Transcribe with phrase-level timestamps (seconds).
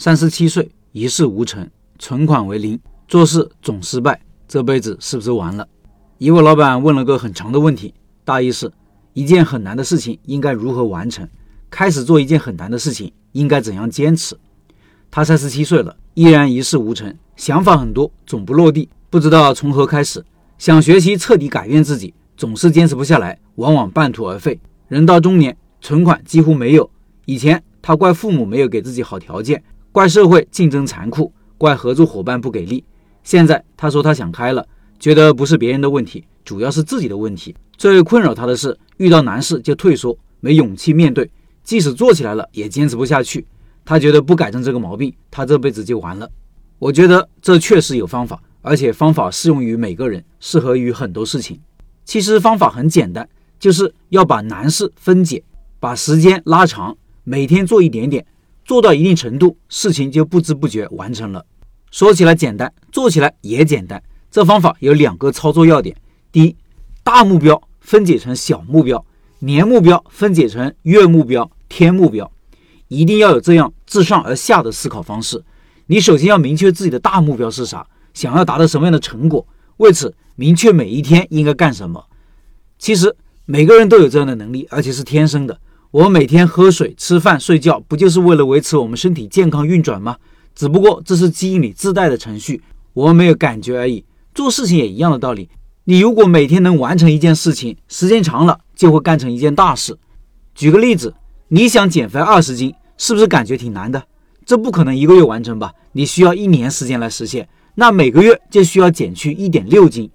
[0.00, 1.68] 三十七岁一事无成，
[1.98, 5.66] 存款为零，做事总失败，这辈子是不是完了？
[6.18, 7.92] 一位老板问了个很长的问题，
[8.24, 8.70] 大意是：
[9.12, 11.28] 一件很难的事情应该如何完成？
[11.68, 14.38] 开始做一件很难的事情应该怎样坚持？
[15.10, 20.24] 他三十七岁了，依然一事无成，想法很多，总不落地，不知道从何开始。
[20.58, 24.60] 想学习彻底改变自己，总是坚持不下来，往往半途而废。
[24.86, 26.88] 人到中年，存款几乎没有。
[27.24, 29.60] 以前他怪父母没有给自己好条件。
[29.90, 32.84] 怪社会竞争残酷，怪合作伙伴不给力。
[33.22, 34.66] 现在他说他想开了，
[34.98, 37.54] 觉得不是别人的问题，主要是自己的问题。
[37.76, 41.30] 最困扰他的是，遇到难事就退缩，没勇气面对，
[41.62, 43.46] 即使做起来了也坚持不下去。
[43.84, 46.30] 他觉得不改正这个毛病，他这辈子就完了。
[46.78, 51.58] 我觉得这确实有方法，而且方法适用于每个人，适合于很多事情。
[52.04, 55.42] 其实方法很简单，就是要把难事分解，
[55.80, 58.24] 把时间拉长，每天做一点点。
[58.68, 61.42] 做到一定程度，事情就不知不觉完成了。
[61.90, 64.02] 说起来简单，做起来也简单。
[64.30, 65.96] 这方法有两个操作要点：
[66.30, 66.54] 第一，
[67.02, 69.02] 大目标分解成小目标，
[69.38, 72.30] 年目标分解成月目标、天目标，
[72.88, 75.42] 一定要有这样自上而下的思考方式。
[75.86, 82.04] 你首先要明确自己的大目标是啥，想要达到什么样的成果，为此明确每一天应该干什么。
[82.78, 85.58] 其实每个人都有这样的能力，而且是天生的。
[85.90, 90.18] 我们每天喝水、吃饭、睡觉，不就是为了维持我们身体健康运转吗？
[90.54, 94.04] 只不过这是基因里自带的程序，我们没有感觉而已。
[94.34, 95.48] 做事情也一样的道理。
[95.84, 99.96] 你如果每天能完成一件事情，时间长了就会干成一件大事。
[100.54, 101.14] 举个例子，
[101.48, 104.04] 你想减肥二十斤，是不是感觉挺难的？
[104.44, 105.72] 这不可能一个月完成吧？
[105.92, 107.48] 你需要一年时间来实现。
[107.76, 110.10] 那每个月就需要减去一点六斤，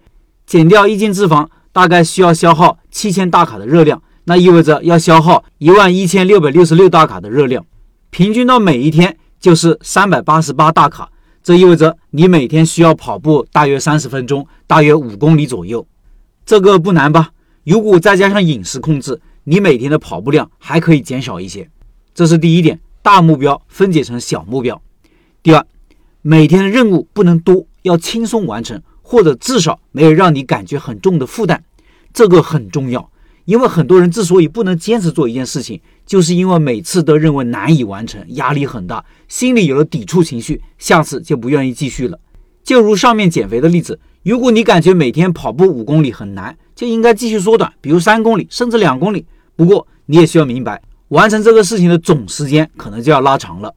[0.45, 3.99] 减掉一斤脂肪，大概需要消耗七千大卡的热量。
[4.25, 7.66] 那意味着要消耗一万一千六百六十六大卡的热量，
[8.09, 11.09] 平均到每一天就是三百八十八大卡。
[11.43, 15.85] 这意味着你每天需要跑步大约三十分钟，大约五公里左右。
[16.45, 17.31] 这个不难吧？
[17.66, 21.69] 如果再加上饮食控制，你每天的跑步量还可以减少一些。
[22.16, 24.81] 这是第一点，大目标分解成小目标。
[25.41, 25.66] 第二，
[26.22, 31.62] 每天的任务不能多，要轻松完成，或者至少没有让你感觉很重的负担，
[32.13, 33.09] 这个很重要。
[33.46, 42.20] 因为很多人之所以不能坚持做一件事情，就是因为每次都认为难以完成，压力很大，心里有了抵触情绪，下次就不愿意继续了。
[42.64, 49.26] 就如上面减肥的例子，如果你感觉每天跑步五公里很难，就应该继续缩短，比如三公里，甚至两公里。
[49.56, 53.74] 不过你也需要明白，完成这个事情的总时间可能就要拉长了。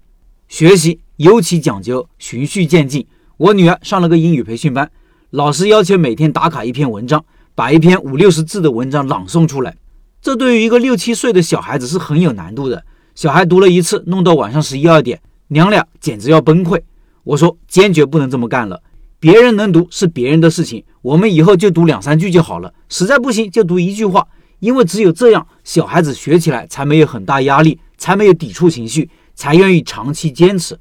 [0.49, 3.05] 学习尤其讲究循序渐进。
[3.39, 4.89] 我女儿上了个英语培训班，
[5.31, 7.25] 老师要求每天打卡一篇文章。
[7.57, 9.75] 把一篇五六十字的文章朗诵出来，
[10.21, 12.85] 这对于一个六七岁的小孩子是很有难度的。
[13.15, 15.19] 小孩读了一次，弄到晚上十一二点，
[15.49, 16.79] 娘俩简直要崩溃。
[17.25, 18.83] 我说坚决不能这么干了。
[19.19, 22.75] 别人能读是别人的事情，我们以后就读两三句就好了。
[22.91, 24.29] 实在不行就读一句话，
[24.59, 30.79] 因为只有这样，小孩子学起来才没有很大压力，才没有抵触情绪，才愿意长期坚持。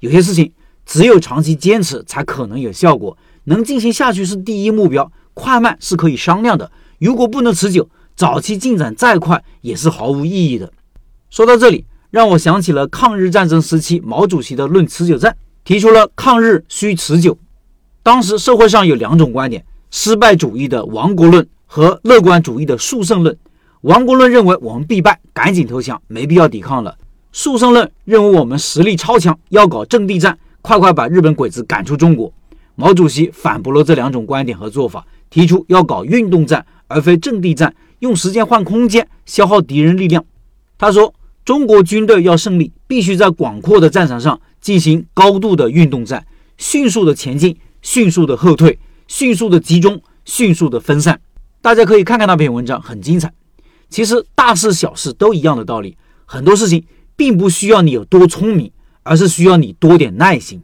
[0.00, 0.52] 有些事情
[0.84, 5.10] 只有长期坚持才可能有效果，能进行下去是第一目标。
[5.40, 10.70] 快慢是可以商量的，如果不能持久，早期进展再快也是毫无意义的。
[11.30, 15.32] 说到这里，让我想起了抗日战争时期毛主席的《论持久战》，
[15.64, 17.38] 提出了抗日需持久。
[18.02, 23.34] 当时社会上有两种观点：失败主义的亡国论和乐观主义的速胜论。
[23.80, 26.92] 亡国论认为我们必败，赶紧投降，没必要抵抗了；
[27.32, 32.30] 速胜论认为我们实力超强，要搞阵地战，快快把日本鬼子赶出中国。
[32.80, 35.06] 毛主席反驳了这两种观点和做法。
[35.28, 40.24] 提出要搞运动战而非阵地战，用时间换空间，消耗敌人力量。
[40.78, 41.14] 他说
[41.44, 46.26] ：“中国军队要胜利，必须在广阔的战场上进行高度的运动战，
[46.56, 51.20] 迅速的前进，迅速的后退，迅速的集中，迅速的分散。”
[51.62, 53.30] 大家可以看看那篇文章，很精彩。
[53.90, 56.82] 其实大事小事都一样的道理，很多事情
[57.14, 58.72] 并不需要你有多聪明，
[59.04, 60.60] 而是需要你多点耐心。